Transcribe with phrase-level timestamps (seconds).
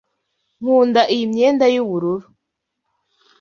[0.59, 2.27] Nkunda iyi myenda yubururu.